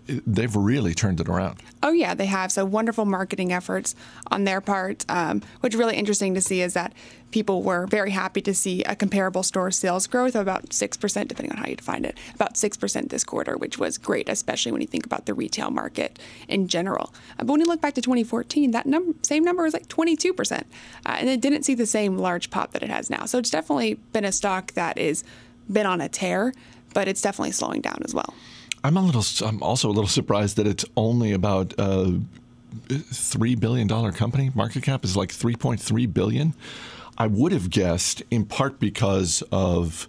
they've 0.08 0.56
really 0.56 0.94
turned 0.94 1.20
it 1.20 1.28
around. 1.28 1.62
Oh, 1.84 1.92
yeah, 1.92 2.14
they 2.14 2.26
have. 2.26 2.52
So 2.52 2.66
wonderful 2.66 3.06
marketing 3.06 3.52
efforts 3.52 3.96
on 4.32 4.44
their 4.44 4.62
part. 4.62 5.06
Um, 5.10 5.42
what's 5.60 5.76
really 5.76 5.96
interesting 5.96 6.34
to 6.36 6.42
see 6.42 6.62
is 6.62 6.74
that 6.74 6.94
people 7.32 7.64
were 7.64 7.86
very 7.88 8.12
happy 8.12 8.40
to 8.40 8.54
see 8.54 8.82
a 8.84 8.96
comparable 8.96 9.44
store 9.44 9.70
sales 9.70 10.08
growth 10.08 10.36
of 10.36 10.42
about 10.42 10.70
6%, 10.70 11.28
depending 11.28 11.52
on 11.52 11.58
how 11.58 11.68
you 11.68 11.76
define 11.76 12.06
it, 12.06 12.18
about 12.34 12.54
6% 12.54 13.10
this 13.10 13.24
quarter, 13.24 13.58
which 13.58 13.78
was 13.78 13.98
great, 13.98 14.30
especially 14.30 14.72
when 14.72 14.80
you 14.80 14.88
think 14.88 15.06
about 15.06 15.26
the 15.26 15.34
retail 15.34 15.70
market 15.70 16.18
in 16.48 16.68
general. 16.68 17.14
Uh, 17.38 17.44
but 17.44 17.50
when 17.50 17.60
you 17.60 17.68
look 17.68 17.82
back 17.82 17.94
to 17.96 18.02
2014, 18.02 18.72
that 18.72 18.86
num- 18.86 19.16
same 19.22 19.44
number 19.44 19.64
was 19.64 19.74
like 19.74 19.88
22%. 19.88 20.62
Uh, 20.62 20.64
and 21.06 21.30
it 21.30 21.42
didn't 21.42 21.64
see 21.64 21.76
the 21.76 21.86
same 21.86 22.18
large 22.18 22.50
pop 22.50 22.72
that 22.72 22.84
it 22.84 22.90
has 22.90 23.10
now. 23.10 23.26
So 23.26 23.38
it's 23.38 23.50
definitely 23.50 23.96
been 24.14 24.26
a 24.26 24.32
stock 24.32 24.72
that 24.74 24.98
is 24.98 25.24
been 25.70 25.86
on 25.86 26.00
a 26.00 26.08
tear 26.08 26.54
but 26.96 27.08
it's 27.08 27.22
definitely 27.22 27.52
slowing 27.52 27.82
down 27.82 28.00
as 28.04 28.16
well. 28.16 28.34
I'm 28.84 28.98
a 28.98 29.02
little. 29.02 29.24
I'm 29.48 29.62
also 29.62 29.90
a 29.90 29.94
little 29.94 30.08
surprised 30.08 30.56
that 30.58 30.66
it's 30.66 30.86
only 30.98 31.34
about 31.34 31.74
a 31.78 32.20
three 32.90 33.54
billion 33.54 33.86
dollar 33.86 34.12
company. 34.12 34.52
Market 34.56 34.82
cap 34.84 35.04
is 35.06 35.16
like 35.16 35.30
3.3 35.30 36.12
billion. 36.12 36.56
I 37.18 37.28
would 37.28 37.52
have 37.52 37.70
guessed, 37.70 38.24
in 38.32 38.46
part 38.46 38.80
because 38.80 39.44
of 39.52 40.08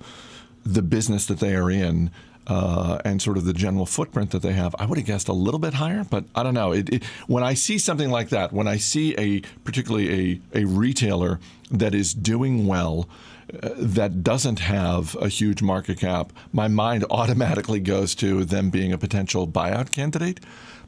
the 0.65 0.83
business 0.83 1.27
that 1.27 1.41
they 1.41 1.55
are 1.55 1.71
in. 1.71 2.11
Uh, 2.49 3.01
and 3.05 3.21
sort 3.21 3.37
of 3.37 3.45
the 3.45 3.53
general 3.53 3.85
footprint 3.85 4.31
that 4.31 4.41
they 4.41 4.53
have, 4.53 4.73
I 4.79 4.87
would 4.87 4.99
have 4.99 5.07
guessed 5.07 5.27
a 5.27 5.33
little 5.33 5.59
bit 5.59 5.75
higher, 5.75 6.07
but 6.09 6.27
I 6.33 6.45
don't 6.45 6.55
know. 6.55 6.71
It, 6.71 6.89
it, 6.93 7.05
when 7.27 7.43
I 7.43 7.55
see 7.55 7.77
something 7.77 8.09
like 8.09 8.29
that, 8.29 8.53
when 8.53 8.69
I 8.69 8.77
see 8.77 9.17
a 9.19 9.41
particularly 9.65 10.41
a, 10.55 10.61
a 10.61 10.65
retailer 10.65 11.41
that 11.73 11.93
is 11.93 12.15
doing 12.15 12.69
well, 12.69 13.09
that 13.49 14.23
doesn't 14.23 14.59
have 14.61 15.15
a 15.21 15.29
huge 15.29 15.63
market 15.63 16.01
cap, 16.01 16.33
my 16.53 16.69
mind 16.69 17.05
automatically 17.11 17.81
goes 17.81 18.15
to 18.17 18.45
them 18.45 18.71
being 18.71 18.93
a 18.93 18.99
potential 18.99 19.47
buyout 19.47 19.93
candidate. 19.93 20.41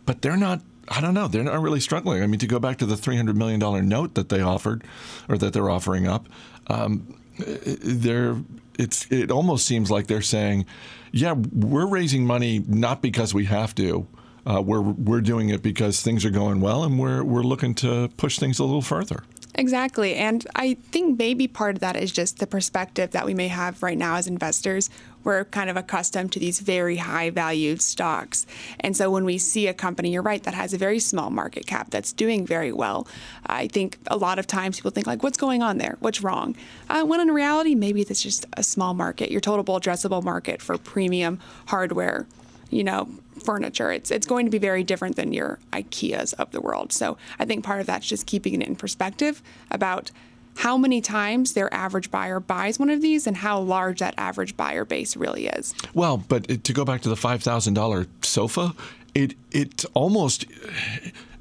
But 0.07 0.23
they're 0.23 0.37
not. 0.37 0.63
I 0.91 1.03
don't 1.03 1.13
know. 1.13 1.29
They're 1.29 1.45
not 1.45 1.61
really 1.61 1.81
struggling. 1.81 2.23
I 2.23 2.27
mean, 2.27 2.41
to 2.41 2.47
go 2.47 2.59
back 2.59 2.79
to 2.79 2.87
the 2.87 2.97
three 2.97 3.17
hundred 3.17 3.37
million 3.37 3.61
dollar 3.61 3.83
note 3.83 4.15
that 4.15 4.31
they 4.31 4.41
offered, 4.41 4.85
or 5.29 5.37
that 5.39 5.53
they're 5.53 5.71
offering 5.71 6.09
up, 6.09 6.29
um, 6.69 7.21
they're. 7.39 8.37
It's. 8.79 9.07
It 9.11 9.31
almost 9.31 9.67
seems 9.67 9.91
like 9.91 10.07
they're 10.07 10.23
saying, 10.23 10.65
"Yeah, 11.13 11.35
we're 11.53 11.87
raising 11.87 12.27
money 12.27 12.65
not 12.67 13.03
because 13.03 13.35
we 13.35 13.45
have 13.45 13.75
to." 13.77 14.07
Uh, 14.47 14.63
we're 14.63 14.81
we're 14.81 15.21
doing 15.21 15.51
it 15.51 15.63
because 15.63 16.01
things 16.01 16.25
are 16.25 16.31
going 16.31 16.61
well, 16.61 16.83
and 16.83 16.99
we're 16.99 17.23
we're 17.23 17.43
looking 17.43 17.75
to 17.75 18.09
push 18.17 18.39
things 18.39 18.59
a 18.59 18.65
little 18.65 18.81
further. 18.81 19.25
Exactly. 19.59 20.15
And 20.15 20.47
I 20.55 20.75
think 20.93 21.19
maybe 21.19 21.49
part 21.49 21.75
of 21.75 21.81
that 21.81 21.97
is 21.97 22.13
just 22.13 22.39
the 22.39 22.47
perspective 22.47 23.11
that 23.11 23.27
we 23.27 23.35
may 23.35 23.49
have 23.49 23.83
right 23.83 23.99
now 23.99 24.15
as 24.15 24.29
investors. 24.29 24.89
We're 25.25 25.47
kind 25.47 25.69
of 25.69 25.77
accustomed 25.77 26.31
to 26.33 26.39
these 26.39 26.61
very 26.61 26.99
high 26.99 27.31
valued 27.31 27.83
stocks. 27.83 28.47
And 28.79 28.97
so 28.97 29.11
when 29.11 29.25
we 29.25 29.37
see 29.37 29.67
a 29.67 29.75
company, 29.75 30.13
you're 30.13 30.23
right, 30.23 30.45
that 30.45 30.55
has 30.55 30.73
a 30.75 30.79
very 30.79 31.01
small 31.01 31.31
market 31.31 31.67
cap 31.67 31.91
that's 31.91 32.13
doing 32.13 32.47
very 32.47 32.71
well, 32.71 33.09
I 33.47 33.67
think 33.67 33.99
a 34.07 34.17
lot 34.17 34.39
of 34.39 34.47
times 34.47 34.77
people 34.77 34.93
think, 34.93 35.09
like, 35.09 35.25
what's 35.25 35.37
going 35.37 35.61
on 35.61 35.79
there? 35.79 35.97
What's 35.99 36.23
wrong? 36.23 36.55
Uh, 36.89 37.03
when 37.03 37.19
in 37.19 37.29
reality, 37.33 37.75
maybe 37.75 38.01
it's 38.03 38.23
just 38.23 38.47
a 38.57 38.63
small 38.63 38.95
market, 38.95 39.33
your 39.33 39.41
total 39.41 39.65
addressable 39.81 40.23
market 40.23 40.63
for 40.63 40.79
premium 40.79 41.41
hardware 41.67 42.29
you 42.71 42.85
know, 42.85 43.09
furniture. 43.45 43.91
It's 43.93 44.11
it's 44.11 44.27
going 44.27 44.47
to 44.47 44.51
be 44.51 44.59
very 44.59 44.85
different 44.85 45.17
than 45.17 45.33
your 45.33 45.59
IKEAs 45.73 46.35
of 46.35 46.51
the 46.51 46.61
world. 46.61 46.93
So 46.93 47.17
I 47.39 47.45
think 47.45 47.65
part 47.65 47.81
of 47.81 47.87
that's 47.87 48.07
just 48.07 48.27
keeping 48.27 48.61
it 48.61 48.69
in 48.69 48.77
perspective 48.77 49.43
about 49.71 50.11
how 50.59 50.77
many 50.77 51.01
times 51.01 51.53
their 51.53 51.73
average 51.73 52.11
buyer 52.11 52.41
buys 52.41 52.81
one 52.81 52.91
of 52.91 53.01
these 53.01 53.29
and 53.29 53.37
how 53.37 53.61
large 53.61 54.01
that 54.01 54.15
average 54.19 54.57
buyer 54.57 54.85
base 54.85 55.17
really 55.17 55.47
is. 55.47 55.73
Well, 55.95 56.17
but 56.17 56.65
to 56.65 56.73
go 56.73 56.85
back 56.85 57.03
to 57.03 57.09
the 57.09 57.17
five 57.17 57.43
thousand 57.43 57.75
dollar 57.75 58.07
sofa, 58.23 58.75
it 59.15 59.35
it 59.53 59.85
almost 59.95 60.47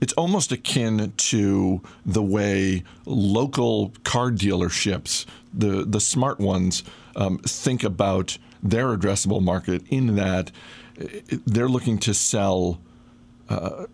it's 0.02 0.14
almost 0.14 0.52
akin 0.52 1.14
to 1.18 1.82
the 2.06 2.22
way 2.22 2.84
local 3.06 3.92
car 4.04 4.30
dealerships, 4.30 5.26
the 5.54 5.84
the 5.84 6.00
smart 6.00 6.40
ones, 6.40 6.84
um, 7.16 7.40
think 7.40 7.84
about 7.84 8.38
their 8.62 8.96
addressable 8.96 9.42
market 9.42 9.84
in 9.90 10.16
that 10.16 10.52
they're 11.46 11.70
looking 11.70 11.98
to 12.00 12.14
sell 12.14 12.80
uh, 13.50 13.86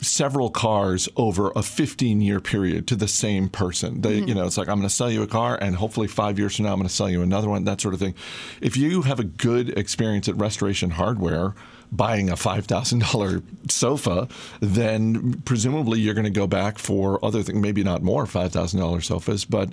several 0.00 0.50
cars 0.50 1.08
over 1.16 1.52
a 1.56 1.62
15 1.62 2.20
year 2.20 2.40
period 2.40 2.86
to 2.88 2.96
the 2.96 3.08
same 3.08 3.48
person. 3.48 4.02
They, 4.02 4.18
You 4.18 4.34
know, 4.34 4.44
it's 4.46 4.58
like 4.58 4.68
I'm 4.68 4.76
going 4.78 4.88
to 4.88 4.94
sell 4.94 5.10
you 5.10 5.22
a 5.22 5.26
car, 5.26 5.58
and 5.60 5.76
hopefully 5.76 6.06
five 6.08 6.38
years 6.38 6.56
from 6.56 6.66
now 6.66 6.72
I'm 6.72 6.78
going 6.78 6.88
to 6.88 6.94
sell 6.94 7.10
you 7.10 7.22
another 7.22 7.48
one. 7.48 7.64
That 7.64 7.80
sort 7.80 7.94
of 7.94 8.00
thing. 8.00 8.14
If 8.60 8.76
you 8.76 9.02
have 9.02 9.18
a 9.20 9.24
good 9.24 9.70
experience 9.78 10.28
at 10.28 10.36
Restoration 10.36 10.90
Hardware 10.90 11.54
buying 11.92 12.28
a 12.28 12.34
$5,000 12.34 13.70
sofa, 13.70 14.28
then 14.60 15.40
presumably 15.44 16.00
you're 16.00 16.14
going 16.14 16.24
to 16.24 16.30
go 16.30 16.46
back 16.46 16.78
for 16.78 17.24
other 17.24 17.42
things, 17.44 17.58
maybe 17.60 17.84
not 17.84 18.02
more 18.02 18.24
$5,000 18.26 19.04
sofas, 19.04 19.44
but 19.44 19.70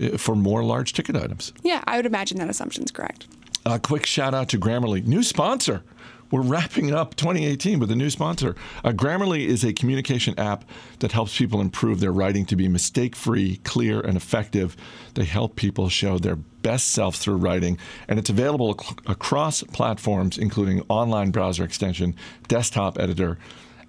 uh, 0.00 0.16
for 0.16 0.36
more 0.36 0.62
large 0.62 0.92
ticket 0.92 1.16
items. 1.16 1.52
Yeah, 1.64 1.82
I 1.86 1.96
would 1.96 2.06
imagine 2.06 2.38
that 2.38 2.48
assumption's 2.48 2.92
correct. 2.92 3.26
A 3.68 3.80
quick 3.80 4.06
shout 4.06 4.32
out 4.32 4.48
to 4.50 4.60
Grammarly, 4.60 5.04
new 5.04 5.24
sponsor. 5.24 5.82
We're 6.30 6.42
wrapping 6.42 6.94
up 6.94 7.16
2018 7.16 7.80
with 7.80 7.90
a 7.90 7.96
new 7.96 8.10
sponsor. 8.10 8.54
Uh, 8.84 8.90
Grammarly 8.90 9.44
is 9.44 9.64
a 9.64 9.72
communication 9.72 10.38
app 10.38 10.64
that 11.00 11.10
helps 11.10 11.36
people 11.36 11.60
improve 11.60 11.98
their 11.98 12.12
writing 12.12 12.46
to 12.46 12.54
be 12.54 12.68
mistake 12.68 13.16
free, 13.16 13.56
clear, 13.64 14.00
and 14.00 14.16
effective. 14.16 14.76
They 15.14 15.24
help 15.24 15.56
people 15.56 15.88
show 15.88 16.16
their 16.16 16.36
best 16.36 16.90
self 16.90 17.16
through 17.16 17.38
writing, 17.38 17.76
and 18.06 18.20
it's 18.20 18.30
available 18.30 18.76
ac- 18.80 18.94
across 19.08 19.64
platforms, 19.64 20.38
including 20.38 20.82
online 20.88 21.32
browser 21.32 21.64
extension, 21.64 22.14
desktop 22.46 23.00
editor, 23.00 23.36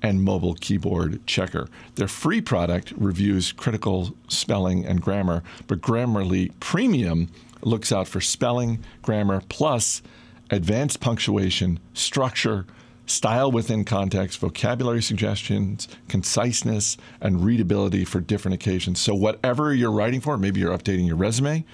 and 0.02 0.24
mobile 0.24 0.56
keyboard 0.56 1.26
checker. 1.28 1.68
Their 1.96 2.08
free 2.08 2.42
product 2.42 2.94
reviews 2.98 3.52
critical 3.52 4.16
spelling 4.28 4.88
and 4.88 5.04
grammar, 5.04 5.44
but 5.68 5.82
Grammarly 5.82 6.52
Premium 6.60 7.30
looks 7.62 7.92
out 7.92 8.08
for 8.08 8.22
spelling, 8.22 8.84
grammar, 9.02 9.42
plus 9.50 10.02
advanced 10.50 11.00
punctuation, 11.00 11.80
structure, 11.94 12.66
style 13.06 13.52
within 13.52 13.86
context, 13.86 14.40
vocabulary 14.40 15.02
suggestions, 15.02 15.88
conciseness, 16.08 16.98
and 17.22 17.44
readability 17.44 18.06
for 18.06 18.20
different 18.20 18.56
occasions. 18.56 19.00
So, 19.00 19.16
whatever 19.16 19.74
you're 19.74 19.92
writing 19.92 20.22
for, 20.22 20.38
maybe 20.38 20.60
you're 20.60 20.78
updating 20.78 21.08
your 21.08 21.16
resume, 21.16 21.66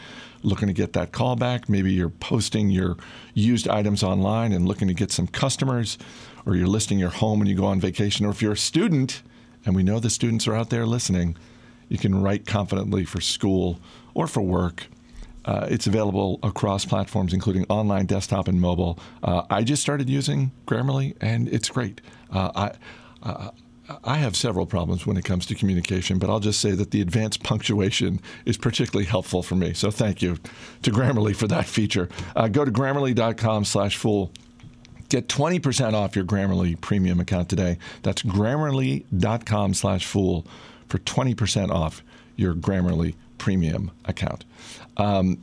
looking 0.43 0.67
to 0.67 0.73
get 0.73 0.93
that 0.93 1.11
call 1.11 1.35
back, 1.35 1.67
maybe 1.67 1.91
you're 1.91 2.09
posting 2.09 2.69
your 2.69 2.97
used 3.33 3.67
items 3.67 4.03
online 4.03 4.51
and 4.51 4.67
looking 4.67 4.87
to 4.87 4.93
get 4.93 5.11
some 5.11 5.27
customers, 5.27 5.97
or 6.45 6.55
you're 6.55 6.67
listing 6.67 6.99
your 6.99 7.09
home 7.09 7.39
when 7.39 7.47
you 7.47 7.55
go 7.55 7.65
on 7.65 7.79
vacation, 7.79 8.25
or 8.25 8.29
if 8.29 8.41
you're 8.41 8.53
a 8.53 8.57
student, 8.57 9.23
and 9.65 9.75
we 9.75 9.83
know 9.83 9.99
the 9.99 10.09
students 10.09 10.47
are 10.47 10.55
out 10.55 10.69
there 10.69 10.85
listening, 10.85 11.35
you 11.89 11.97
can 11.97 12.21
write 12.21 12.45
confidently 12.45 13.05
for 13.05 13.21
school 13.21 13.79
or 14.13 14.27
for 14.27 14.41
work 14.41 14.87
uh, 15.45 15.67
it's 15.69 15.87
available 15.87 16.39
across 16.43 16.85
platforms, 16.85 17.33
including 17.33 17.65
online, 17.69 18.05
desktop, 18.05 18.47
and 18.47 18.61
mobile. 18.61 18.99
Uh, 19.21 19.43
I 19.49 19.63
just 19.63 19.81
started 19.81 20.09
using 20.09 20.51
Grammarly, 20.67 21.15
and 21.21 21.47
it's 21.49 21.69
great. 21.69 22.01
Uh, 22.31 22.51
I, 22.55 22.71
uh, 23.27 23.49
I 24.03 24.17
have 24.17 24.35
several 24.35 24.65
problems 24.65 25.05
when 25.05 25.15
it 25.17 25.25
comes 25.25 25.45
to 25.47 25.55
communication, 25.55 26.17
but 26.17 26.29
I'll 26.29 26.39
just 26.39 26.61
say 26.61 26.71
that 26.71 26.91
the 26.91 27.01
advanced 27.01 27.43
punctuation 27.43 28.21
is 28.45 28.57
particularly 28.57 29.05
helpful 29.05 29.43
for 29.43 29.55
me. 29.55 29.73
So 29.73 29.91
thank 29.91 30.21
you 30.21 30.37
to 30.83 30.91
Grammarly 30.91 31.35
for 31.35 31.47
that 31.47 31.65
feature. 31.65 32.07
Uh, 32.35 32.47
go 32.47 32.63
to 32.63 32.71
grammarly.com/fool. 32.71 34.31
Get 35.09 35.27
20% 35.27 35.93
off 35.93 36.15
your 36.15 36.25
Grammarly 36.25 36.79
premium 36.79 37.19
account 37.19 37.49
today. 37.49 37.77
That's 38.03 38.23
grammarly.com/fool 38.23 40.47
for 40.87 40.97
20% 40.99 41.71
off 41.71 42.03
your 42.35 42.55
Grammarly 42.55 43.15
premium 43.37 43.91
account. 44.05 44.45
Um, 44.97 45.41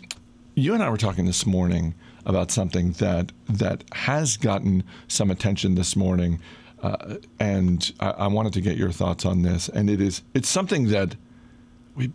you 0.55 0.75
and 0.75 0.83
I 0.83 0.91
were 0.91 0.97
talking 0.97 1.27
this 1.27 1.47
morning 1.47 1.95
about 2.27 2.51
something 2.51 2.93
that 2.93 3.33
that 3.49 3.85
has 3.93 4.37
gotten 4.37 4.85
some 5.09 5.31
attention 5.31 5.75
this 5.75 5.97
morning, 5.97 6.41
uh, 6.83 7.17
and 7.39 7.93
I, 8.01 8.11
I, 8.11 8.27
wanted 8.27 8.53
to 8.55 8.61
get 8.61 8.77
your 8.77 8.93
thoughts 8.93 9.25
on 9.25 9.43
this. 9.43 9.69
And 9.69 9.89
it 9.89 10.01
is 10.01 10.23
it's 10.35 10.49
something 10.49 10.89
that 10.89 11.17
we 11.95 12.13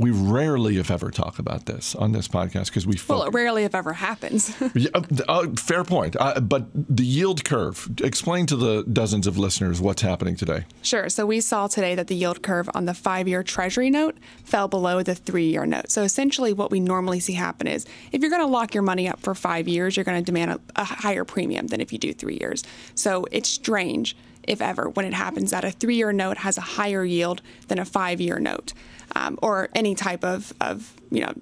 we 0.00 0.10
rarely, 0.10 0.78
if 0.78 0.90
ever, 0.90 1.10
talk 1.10 1.38
about 1.38 1.66
this 1.66 1.94
on 1.94 2.12
this 2.12 2.26
podcast 2.26 2.66
because 2.66 2.86
we. 2.86 2.98
Well, 3.06 3.24
it 3.24 3.34
rarely, 3.34 3.64
if 3.64 3.74
ever, 3.74 3.92
happens. 3.92 4.50
yeah, 4.74 4.88
uh, 4.94 5.02
uh, 5.28 5.46
fair 5.58 5.84
point. 5.84 6.16
Uh, 6.18 6.40
but 6.40 6.68
the 6.74 7.04
yield 7.04 7.44
curve. 7.44 7.86
Explain 8.02 8.46
to 8.46 8.56
the 8.56 8.82
dozens 8.84 9.26
of 9.26 9.36
listeners 9.36 9.78
what's 9.78 10.00
happening 10.00 10.36
today. 10.36 10.64
Sure. 10.80 11.10
So 11.10 11.26
we 11.26 11.42
saw 11.42 11.66
today 11.66 11.94
that 11.94 12.06
the 12.06 12.14
yield 12.14 12.42
curve 12.42 12.70
on 12.72 12.86
the 12.86 12.94
five-year 12.94 13.42
Treasury 13.42 13.90
note 13.90 14.16
fell 14.42 14.68
below 14.68 15.02
the 15.02 15.14
three-year 15.14 15.66
note. 15.66 15.90
So 15.90 16.02
essentially, 16.02 16.54
what 16.54 16.70
we 16.70 16.80
normally 16.80 17.20
see 17.20 17.34
happen 17.34 17.66
is 17.66 17.84
if 18.10 18.22
you're 18.22 18.30
going 18.30 18.40
to 18.40 18.48
lock 18.48 18.72
your 18.72 18.82
money 18.82 19.06
up 19.06 19.20
for 19.20 19.34
five 19.34 19.68
years, 19.68 19.98
you're 19.98 20.04
going 20.04 20.18
to 20.18 20.24
demand 20.24 20.52
a, 20.52 20.60
a 20.76 20.84
higher 20.84 21.26
premium 21.26 21.66
than 21.66 21.82
if 21.82 21.92
you 21.92 21.98
do 21.98 22.14
three 22.14 22.38
years. 22.40 22.64
So 22.94 23.26
it's 23.30 23.50
strange 23.50 24.16
if 24.44 24.62
ever, 24.62 24.88
when 24.88 25.04
it 25.04 25.12
happens 25.12 25.50
that 25.50 25.64
a 25.64 25.70
three 25.70 25.96
year 25.96 26.12
note 26.12 26.38
has 26.38 26.56
a 26.56 26.62
higher 26.62 27.04
yield 27.04 27.42
than 27.68 27.78
a 27.78 27.84
five 27.84 28.18
year 28.18 28.38
note 28.38 28.72
um, 29.14 29.38
or 29.42 29.68
any 29.74 29.94
type 29.94 30.24
of, 30.24 30.52
of 30.60 30.94
you 31.10 31.20
know, 31.20 31.32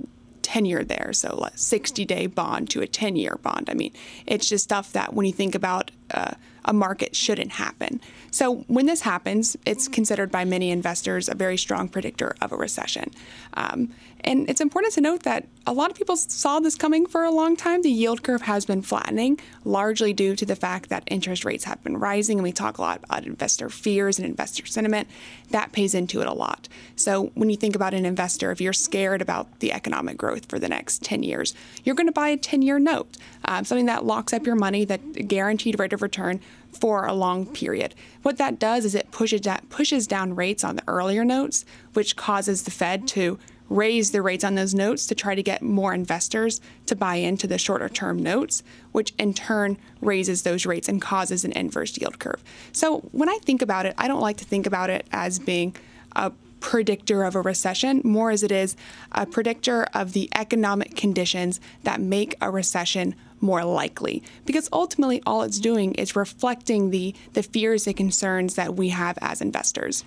tenor 0.42 0.82
there. 0.82 1.12
So 1.12 1.28
a 1.52 1.56
60 1.56 2.04
day 2.04 2.26
bond 2.26 2.70
to 2.70 2.80
a 2.80 2.86
10 2.86 3.16
year 3.16 3.38
bond. 3.42 3.68
I 3.68 3.74
mean, 3.74 3.92
it's 4.26 4.48
just 4.48 4.64
stuff 4.64 4.92
that 4.92 5.14
when 5.14 5.26
you 5.26 5.32
think 5.32 5.54
about 5.54 5.90
uh, 6.12 6.34
a 6.64 6.72
market 6.72 7.16
shouldn't 7.16 7.52
happen. 7.52 8.00
So 8.30 8.56
when 8.66 8.86
this 8.86 9.00
happens, 9.00 9.56
it's 9.64 9.88
considered 9.88 10.30
by 10.30 10.44
many 10.44 10.70
investors 10.70 11.28
a 11.28 11.34
very 11.34 11.56
strong 11.56 11.88
predictor 11.88 12.36
of 12.42 12.52
a 12.52 12.56
recession. 12.56 13.10
Um, 13.54 13.94
and 14.22 14.50
it's 14.50 14.60
important 14.60 14.94
to 14.94 15.00
note 15.00 15.22
that 15.22 15.46
a 15.66 15.72
lot 15.72 15.90
of 15.90 15.96
people 15.96 16.16
saw 16.16 16.60
this 16.60 16.74
coming 16.74 17.06
for 17.06 17.24
a 17.24 17.30
long 17.30 17.56
time. 17.56 17.82
The 17.82 17.90
yield 17.90 18.22
curve 18.22 18.42
has 18.42 18.66
been 18.66 18.82
flattening, 18.82 19.38
largely 19.64 20.12
due 20.12 20.34
to 20.34 20.44
the 20.44 20.56
fact 20.56 20.88
that 20.88 21.04
interest 21.06 21.44
rates 21.44 21.64
have 21.64 21.82
been 21.84 21.96
rising. 21.96 22.38
And 22.38 22.42
we 22.42 22.52
talk 22.52 22.78
a 22.78 22.82
lot 22.82 23.00
about 23.04 23.24
investor 23.24 23.68
fears 23.68 24.18
and 24.18 24.26
investor 24.26 24.66
sentiment. 24.66 25.08
That 25.50 25.72
pays 25.72 25.94
into 25.94 26.20
it 26.20 26.26
a 26.26 26.32
lot. 26.32 26.68
So 26.96 27.26
when 27.34 27.48
you 27.48 27.56
think 27.56 27.76
about 27.76 27.94
an 27.94 28.04
investor, 28.04 28.50
if 28.50 28.60
you're 28.60 28.72
scared 28.72 29.22
about 29.22 29.60
the 29.60 29.72
economic 29.72 30.16
growth 30.16 30.46
for 30.46 30.58
the 30.58 30.68
next 30.68 31.02
10 31.02 31.22
years, 31.22 31.54
you're 31.84 31.94
going 31.94 32.06
to 32.06 32.12
buy 32.12 32.30
a 32.30 32.36
10 32.36 32.62
year 32.62 32.78
note, 32.78 33.16
um, 33.48 33.64
something 33.64 33.86
that 33.86 34.04
locks 34.04 34.34
up 34.34 34.44
your 34.44 34.54
money, 34.54 34.84
that 34.84 35.26
guaranteed 35.26 35.80
rate 35.80 35.94
of 35.94 36.02
return 36.02 36.38
for 36.70 37.06
a 37.06 37.14
long 37.14 37.46
period. 37.46 37.94
What 38.22 38.36
that 38.36 38.58
does 38.58 38.84
is 38.84 38.94
it 38.94 39.10
pushes, 39.10 39.40
that 39.40 39.70
pushes 39.70 40.06
down 40.06 40.36
rates 40.36 40.62
on 40.62 40.76
the 40.76 40.82
earlier 40.86 41.24
notes, 41.24 41.64
which 41.94 42.14
causes 42.14 42.64
the 42.64 42.70
Fed 42.70 43.08
to 43.08 43.38
raise 43.70 44.10
the 44.10 44.20
rates 44.20 44.44
on 44.44 44.54
those 44.54 44.74
notes 44.74 45.06
to 45.06 45.14
try 45.14 45.34
to 45.34 45.42
get 45.42 45.62
more 45.62 45.94
investors 45.94 46.60
to 46.84 46.94
buy 46.94 47.16
into 47.16 47.46
the 47.46 47.56
shorter 47.56 47.88
term 47.88 48.22
notes, 48.22 48.62
which 48.92 49.14
in 49.18 49.32
turn 49.32 49.78
raises 50.02 50.42
those 50.42 50.66
rates 50.66 50.86
and 50.86 51.00
causes 51.00 51.42
an 51.42 51.52
inverse 51.52 51.96
yield 51.98 52.18
curve. 52.18 52.44
So 52.72 52.98
when 53.12 53.30
I 53.30 53.38
think 53.38 53.62
about 53.62 53.86
it, 53.86 53.94
I 53.96 54.08
don't 54.08 54.20
like 54.20 54.36
to 54.38 54.44
think 54.44 54.66
about 54.66 54.90
it 54.90 55.06
as 55.10 55.38
being 55.38 55.74
a 56.14 56.32
predictor 56.60 57.24
of 57.24 57.34
a 57.34 57.40
recession, 57.40 58.02
more 58.04 58.30
as 58.30 58.42
it 58.42 58.52
is 58.52 58.76
a 59.12 59.24
predictor 59.24 59.84
of 59.94 60.12
the 60.12 60.28
economic 60.34 60.96
conditions 60.96 61.60
that 61.84 62.00
make 62.00 62.34
a 62.40 62.50
recession 62.50 63.14
more 63.40 63.64
likely. 63.64 64.22
Because 64.44 64.68
ultimately, 64.72 65.22
all 65.26 65.42
it's 65.42 65.58
doing 65.58 65.94
is 65.94 66.16
reflecting 66.16 66.90
the, 66.90 67.14
the 67.32 67.42
fears 67.42 67.86
and 67.86 67.96
concerns 67.96 68.54
that 68.54 68.76
we 68.76 68.90
have 68.90 69.18
as 69.20 69.40
investors. 69.40 70.04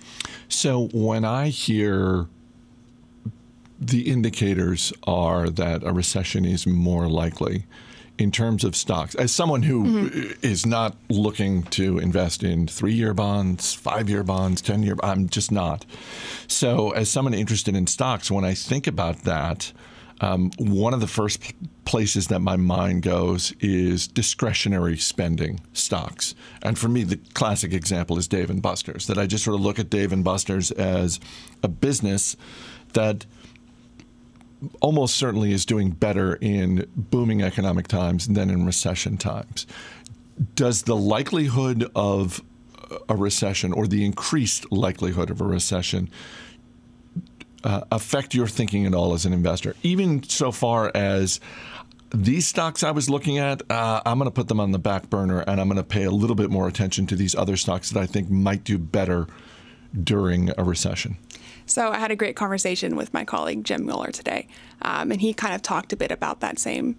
So 0.48 0.88
when 0.92 1.24
I 1.24 1.48
hear 1.48 2.26
the 3.82 4.02
indicators 4.02 4.92
are 5.08 5.50
that 5.50 5.82
a 5.82 5.92
recession 5.92 6.44
is 6.44 6.66
more 6.68 7.08
likely 7.08 7.66
in 8.16 8.30
terms 8.30 8.62
of 8.62 8.76
stocks. 8.76 9.14
As 9.16 9.32
someone 9.32 9.62
who 9.62 9.84
mm-hmm. 9.84 10.46
is 10.46 10.64
not 10.64 10.96
looking 11.08 11.64
to 11.64 11.98
invest 11.98 12.44
in 12.44 12.68
three 12.68 12.92
year 12.92 13.12
bonds, 13.12 13.74
five 13.74 14.08
year 14.08 14.22
bonds, 14.22 14.62
10 14.62 14.84
year, 14.84 14.96
I'm 15.02 15.28
just 15.28 15.50
not. 15.50 15.84
So, 16.46 16.90
as 16.92 17.08
someone 17.08 17.34
interested 17.34 17.74
in 17.74 17.86
stocks, 17.88 18.30
when 18.30 18.44
I 18.44 18.54
think 18.54 18.86
about 18.86 19.22
that, 19.24 19.72
um, 20.22 20.52
one 20.56 20.94
of 20.94 21.00
the 21.00 21.08
first 21.08 21.52
places 21.84 22.28
that 22.28 22.38
my 22.38 22.56
mind 22.56 23.02
goes 23.02 23.52
is 23.60 24.06
discretionary 24.06 24.96
spending 24.96 25.60
stocks. 25.72 26.34
And 26.62 26.78
for 26.78 26.88
me, 26.88 27.02
the 27.02 27.18
classic 27.34 27.72
example 27.72 28.16
is 28.16 28.28
Dave 28.28 28.48
and 28.48 28.62
Buster's, 28.62 29.08
that 29.08 29.18
I 29.18 29.26
just 29.26 29.44
sort 29.44 29.56
of 29.56 29.60
look 29.60 29.80
at 29.80 29.90
Dave 29.90 30.12
and 30.12 30.22
Buster's 30.22 30.70
as 30.70 31.18
a 31.62 31.68
business 31.68 32.36
that 32.92 33.26
almost 34.80 35.16
certainly 35.16 35.52
is 35.52 35.66
doing 35.66 35.90
better 35.90 36.36
in 36.40 36.86
booming 36.94 37.42
economic 37.42 37.88
times 37.88 38.28
than 38.28 38.48
in 38.48 38.64
recession 38.64 39.16
times. 39.16 39.66
Does 40.54 40.82
the 40.82 40.96
likelihood 40.96 41.90
of 41.96 42.40
a 43.08 43.16
recession 43.16 43.72
or 43.72 43.88
the 43.88 44.04
increased 44.04 44.70
likelihood 44.70 45.30
of 45.30 45.40
a 45.40 45.44
recession 45.44 46.10
uh, 47.64 47.82
affect 47.90 48.34
your 48.34 48.46
thinking 48.46 48.86
at 48.86 48.94
all 48.94 49.14
as 49.14 49.26
an 49.26 49.32
investor? 49.32 49.74
Even 49.82 50.22
so 50.22 50.52
far 50.52 50.90
as 50.94 51.40
these 52.14 52.46
stocks 52.46 52.82
I 52.82 52.90
was 52.90 53.08
looking 53.08 53.38
at, 53.38 53.62
uh, 53.70 54.02
I'm 54.04 54.18
going 54.18 54.30
to 54.30 54.34
put 54.34 54.48
them 54.48 54.60
on 54.60 54.72
the 54.72 54.78
back 54.78 55.08
burner 55.08 55.40
and 55.40 55.60
I'm 55.60 55.68
going 55.68 55.76
to 55.76 55.82
pay 55.82 56.04
a 56.04 56.10
little 56.10 56.36
bit 56.36 56.50
more 56.50 56.68
attention 56.68 57.06
to 57.08 57.16
these 57.16 57.34
other 57.34 57.56
stocks 57.56 57.90
that 57.90 58.00
I 58.00 58.06
think 58.06 58.30
might 58.30 58.64
do 58.64 58.78
better 58.78 59.26
during 60.02 60.50
a 60.58 60.64
recession. 60.64 61.16
So 61.66 61.90
I 61.90 61.98
had 61.98 62.10
a 62.10 62.16
great 62.16 62.36
conversation 62.36 62.96
with 62.96 63.14
my 63.14 63.24
colleague 63.24 63.64
Jim 63.64 63.86
Mueller 63.86 64.10
today, 64.10 64.48
um, 64.82 65.10
and 65.10 65.20
he 65.20 65.32
kind 65.32 65.54
of 65.54 65.62
talked 65.62 65.92
a 65.92 65.96
bit 65.96 66.10
about 66.10 66.40
that 66.40 66.58
same 66.58 66.96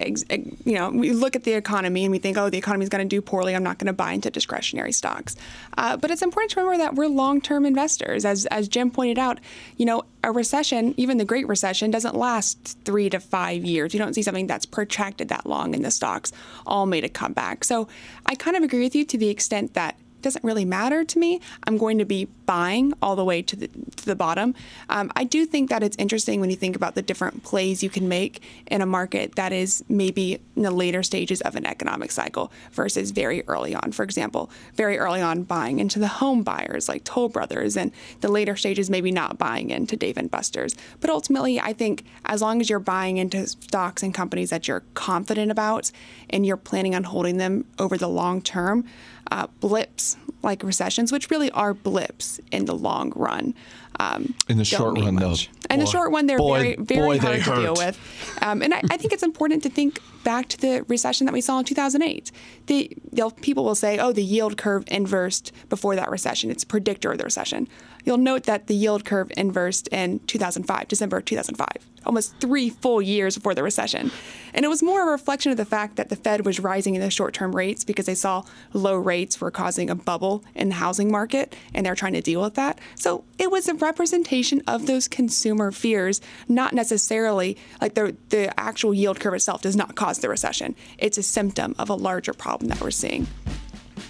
you 0.00 0.74
know, 0.74 0.90
we 0.90 1.12
look 1.12 1.34
at 1.34 1.44
the 1.44 1.54
economy 1.54 2.04
and 2.04 2.12
we 2.12 2.18
think, 2.18 2.36
oh, 2.36 2.50
the 2.50 2.58
economy 2.58 2.84
is 2.84 2.88
going 2.88 3.06
to 3.06 3.08
do 3.08 3.20
poorly. 3.20 3.54
I'm 3.54 3.62
not 3.62 3.78
going 3.78 3.86
to 3.86 3.92
buy 3.92 4.12
into 4.12 4.30
discretionary 4.30 4.92
stocks. 4.92 5.36
Uh, 5.76 5.96
but 5.96 6.10
it's 6.10 6.22
important 6.22 6.52
to 6.52 6.60
remember 6.60 6.78
that 6.78 6.94
we're 6.94 7.08
long-term 7.08 7.66
investors. 7.66 8.24
As 8.24 8.46
as 8.46 8.68
Jim 8.68 8.90
pointed 8.90 9.18
out, 9.18 9.40
you 9.76 9.86
know, 9.86 10.04
a 10.22 10.30
recession, 10.30 10.94
even 10.96 11.18
the 11.18 11.24
Great 11.24 11.48
Recession, 11.48 11.90
doesn't 11.90 12.14
last 12.14 12.78
three 12.84 13.10
to 13.10 13.20
five 13.20 13.64
years. 13.64 13.92
You 13.92 13.98
don't 13.98 14.14
see 14.14 14.22
something 14.22 14.46
that's 14.46 14.66
protracted 14.66 15.28
that 15.28 15.46
long, 15.46 15.74
and 15.74 15.84
the 15.84 15.90
stocks 15.90 16.32
all 16.66 16.86
made 16.86 17.04
a 17.04 17.08
comeback. 17.08 17.64
So 17.64 17.88
I 18.26 18.34
kind 18.34 18.56
of 18.56 18.62
agree 18.62 18.82
with 18.82 18.94
you 18.94 19.04
to 19.04 19.18
the 19.18 19.28
extent 19.28 19.74
that 19.74 19.96
doesn't 20.22 20.44
really 20.44 20.64
matter 20.64 21.04
to 21.04 21.18
me. 21.18 21.40
I'm 21.64 21.78
going 21.78 21.98
to 21.98 22.04
be 22.04 22.26
buying 22.46 22.94
all 23.02 23.16
the 23.16 23.24
way 23.24 23.42
to 23.42 23.56
the, 23.56 23.68
to 23.68 24.06
the 24.06 24.16
bottom. 24.16 24.54
Um, 24.88 25.12
I 25.16 25.24
do 25.24 25.44
think 25.44 25.70
that 25.70 25.82
it's 25.82 25.96
interesting 25.98 26.40
when 26.40 26.50
you 26.50 26.56
think 26.56 26.76
about 26.76 26.94
the 26.94 27.02
different 27.02 27.42
plays 27.42 27.82
you 27.82 27.90
can 27.90 28.08
make 28.08 28.42
in 28.66 28.80
a 28.80 28.86
market 28.86 29.34
that 29.36 29.52
is 29.52 29.84
maybe 29.88 30.40
in 30.56 30.62
the 30.62 30.70
later 30.70 31.02
stages 31.02 31.40
of 31.42 31.56
an 31.56 31.66
economic 31.66 32.10
cycle 32.10 32.50
versus 32.72 33.10
very 33.10 33.44
early 33.48 33.74
on. 33.74 33.92
For 33.92 34.02
example, 34.02 34.50
very 34.74 34.98
early 34.98 35.20
on 35.20 35.42
buying 35.42 35.78
into 35.78 35.98
the 35.98 36.08
home 36.08 36.42
buyers 36.42 36.88
like 36.88 37.04
Toll 37.04 37.28
Brothers, 37.28 37.76
and 37.76 37.92
the 38.20 38.28
later 38.28 38.56
stages 38.56 38.88
maybe 38.90 39.12
not 39.12 39.38
buying 39.38 39.70
into 39.70 39.96
Dave 39.96 40.16
and 40.16 40.30
Buster's. 40.30 40.74
But 41.00 41.10
ultimately, 41.10 41.60
I 41.60 41.72
think 41.72 42.04
as 42.24 42.42
long 42.42 42.60
as 42.60 42.70
you're 42.70 42.78
buying 42.78 43.18
into 43.18 43.46
stocks 43.46 44.02
and 44.02 44.14
companies 44.14 44.50
that 44.50 44.68
you're 44.68 44.84
confident 44.94 45.50
about 45.50 45.90
and 46.30 46.46
you're 46.46 46.56
planning 46.56 46.94
on 46.94 47.04
holding 47.04 47.36
them 47.36 47.66
over 47.78 47.96
the 47.96 48.08
long 48.08 48.40
term, 48.40 48.84
uh, 49.30 49.46
blips 49.60 50.16
like 50.42 50.62
recessions, 50.62 51.10
which 51.12 51.30
really 51.30 51.50
are 51.50 51.74
blips 51.74 52.40
in 52.50 52.64
the 52.64 52.74
long 52.74 53.12
run. 53.16 53.54
Um, 54.00 54.34
in 54.48 54.58
the 54.58 54.64
short 54.64 54.96
run, 54.96 55.16
much. 55.16 55.50
though. 55.50 55.74
In 55.74 55.80
the 55.80 55.86
short 55.86 56.12
one, 56.12 56.26
they're 56.26 56.38
boy, 56.38 56.76
very, 56.78 57.18
very 57.18 57.18
boy, 57.18 57.18
hard 57.18 57.44
to 57.44 57.54
deal 57.56 57.74
with. 57.74 57.98
Um, 58.40 58.62
and 58.62 58.72
I, 58.72 58.80
I, 58.90 58.96
think 58.96 59.12
it's 59.12 59.24
important 59.24 59.64
to 59.64 59.70
think 59.70 60.00
back 60.22 60.46
to 60.50 60.58
the 60.58 60.84
recession 60.86 61.26
that 61.26 61.32
we 61.32 61.40
saw 61.40 61.58
in 61.58 61.64
2008. 61.64 62.30
The, 62.66 62.96
people 63.42 63.64
will 63.64 63.74
say, 63.74 63.98
oh, 63.98 64.12
the 64.12 64.22
yield 64.22 64.56
curve 64.56 64.84
inversed 64.86 65.52
before 65.68 65.96
that 65.96 66.10
recession. 66.10 66.48
It's 66.48 66.62
a 66.62 66.66
predictor 66.66 67.10
of 67.10 67.18
the 67.18 67.24
recession. 67.24 67.66
You'll 68.04 68.18
note 68.18 68.44
that 68.44 68.68
the 68.68 68.74
yield 68.76 69.04
curve 69.04 69.32
inversed 69.36 69.88
in 69.88 70.20
2005, 70.20 70.86
December 70.86 71.20
2005 71.20 71.88
almost 72.08 72.34
three 72.40 72.70
full 72.70 73.00
years 73.02 73.36
before 73.36 73.54
the 73.54 73.62
recession. 73.62 74.10
And 74.54 74.64
it 74.64 74.68
was 74.68 74.82
more 74.82 75.06
a 75.06 75.10
reflection 75.12 75.52
of 75.52 75.58
the 75.58 75.64
fact 75.64 75.96
that 75.96 76.08
the 76.08 76.16
Fed 76.16 76.46
was 76.46 76.58
rising 76.58 76.94
in 76.94 77.00
the 77.00 77.10
short 77.10 77.34
term 77.34 77.54
rates 77.54 77.84
because 77.84 78.06
they 78.06 78.14
saw 78.14 78.42
low 78.72 78.96
rates 78.96 79.40
were 79.40 79.50
causing 79.50 79.90
a 79.90 79.94
bubble 79.94 80.42
in 80.54 80.70
the 80.70 80.76
housing 80.76 81.12
market 81.12 81.54
and 81.74 81.84
they're 81.84 81.94
trying 81.94 82.14
to 82.14 82.22
deal 82.22 82.40
with 82.40 82.54
that. 82.54 82.80
So 82.96 83.24
it 83.38 83.50
was 83.50 83.68
a 83.68 83.74
representation 83.74 84.62
of 84.66 84.86
those 84.86 85.06
consumer 85.06 85.70
fears, 85.70 86.20
not 86.48 86.72
necessarily 86.72 87.56
like 87.80 87.94
the, 87.94 88.16
the 88.30 88.58
actual 88.58 88.94
yield 88.94 89.20
curve 89.20 89.34
itself 89.34 89.62
does 89.62 89.76
not 89.76 89.94
cause 89.94 90.18
the 90.18 90.28
recession. 90.28 90.74
It's 90.96 91.18
a 91.18 91.22
symptom 91.22 91.74
of 91.78 91.90
a 91.90 91.94
larger 91.94 92.32
problem 92.32 92.68
that 92.70 92.80
we're 92.80 92.90
seeing. 92.90 93.26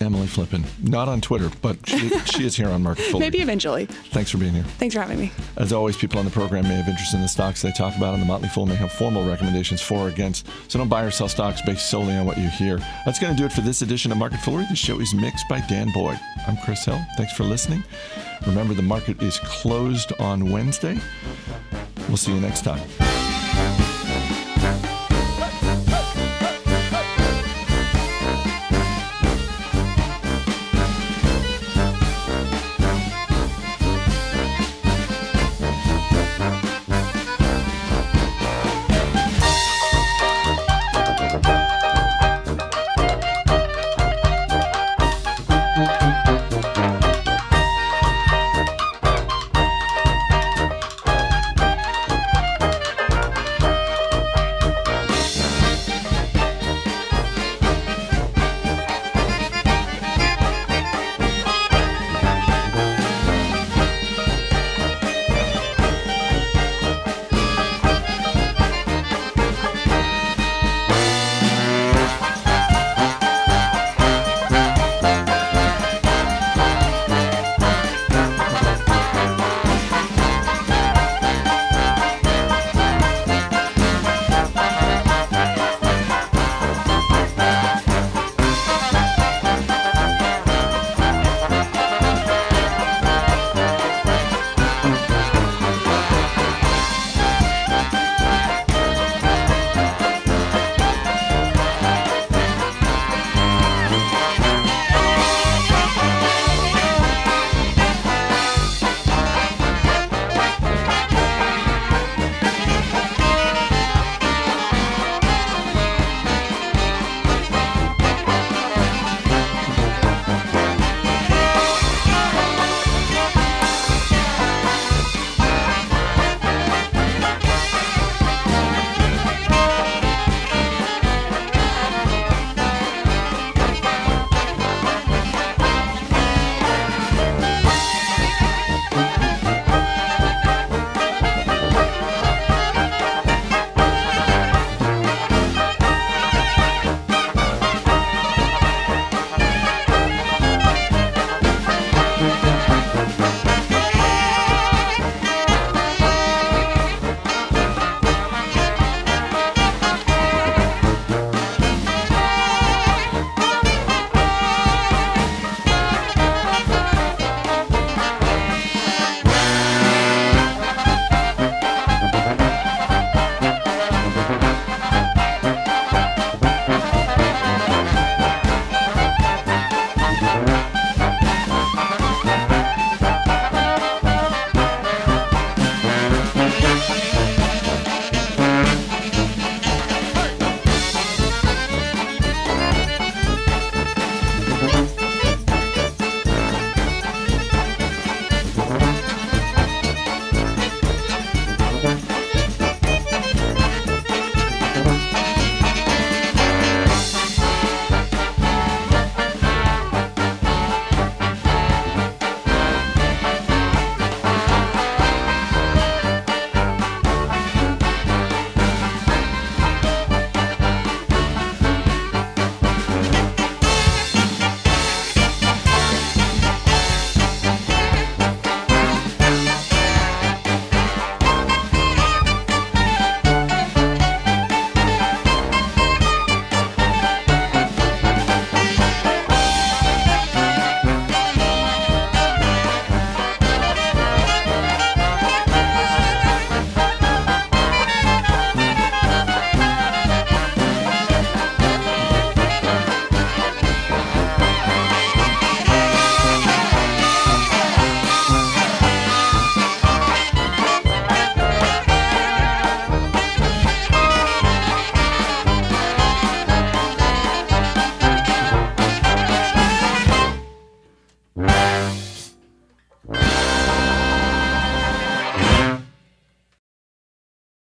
Emily 0.01 0.27
Flippen. 0.27 0.65
Not 0.83 1.09
on 1.09 1.21
Twitter, 1.21 1.51
but 1.63 1.77
she, 1.87 2.09
she 2.25 2.47
is 2.47 2.57
here 2.57 2.69
on 2.69 2.83
Market 2.83 3.05
Foolery. 3.07 3.21
Maybe 3.21 3.41
eventually. 3.41 3.87
Thanks 3.87 4.31
for 4.31 4.39
being 4.39 4.55
here. 4.55 4.65
Thanks 4.79 4.95
for 4.95 5.01
having 5.01 5.19
me. 5.19 5.33
As 5.57 5.73
always, 5.73 5.97
people 5.97 6.19
on 6.19 6.25
the 6.25 6.31
program 6.31 6.65
may 6.65 6.75
have 6.75 6.89
interest 6.89 7.15
in 7.15 7.21
the 7.21 7.29
stocks 7.29 7.63
they 7.63 7.73
talk 7.73 7.97
about, 7.97 8.15
and 8.15 8.23
the 8.23 8.27
Motley 8.27 8.49
Fool 8.49 8.67
may 8.67 8.75
have 8.75 8.93
formal 8.93 9.27
recommendations 9.29 9.83
for 9.83 9.99
or 9.99 10.09
against. 10.09 10.47
So 10.69 10.79
don't 10.79 10.89
buy 10.89 11.03
or 11.03 11.11
sell 11.11 11.29
stocks 11.29 11.61
based 11.63 11.91
solely 11.91 12.15
on 12.15 12.27
what 12.27 12.39
you 12.39 12.49
hear. 12.49 12.79
That's 13.05 13.19
going 13.19 13.35
to 13.35 13.39
do 13.39 13.45
it 13.45 13.53
for 13.53 13.61
this 13.61 13.83
edition 13.83 14.13
of 14.13 14.19
Market 14.19 14.41
Foolery. 14.41 14.67
The 14.69 14.77
show 14.77 15.01
is 15.01 15.15
mixed 15.15 15.49
by 15.49 15.61
Dan 15.69 15.91
Boyd. 15.93 16.19
I'm 16.47 16.57
Chris 16.59 16.85
Hill. 16.85 17.01
Thanks 17.17 17.33
for 17.33 17.45
listening. 17.45 17.83
Remember, 18.47 18.75
the 18.75 18.83
market 18.83 19.23
is 19.23 19.39
closed 19.41 20.13
on 20.21 20.51
Wednesday. 20.51 20.99
We'll 22.09 22.17
see 22.17 22.33
you 22.33 22.41
next 22.41 22.63
time. 22.63 22.81